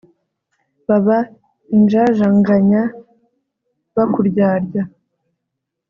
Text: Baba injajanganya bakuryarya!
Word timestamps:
Baba 0.87 1.17
injajanganya 1.75 2.81
bakuryarya! 3.95 4.83